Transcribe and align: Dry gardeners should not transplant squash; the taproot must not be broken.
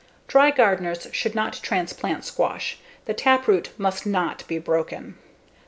Dry 0.27 0.49
gardeners 0.49 1.05
should 1.11 1.35
not 1.35 1.59
transplant 1.61 2.25
squash; 2.25 2.79
the 3.05 3.13
taproot 3.13 3.69
must 3.77 4.03
not 4.03 4.43
be 4.47 4.57
broken. 4.57 5.13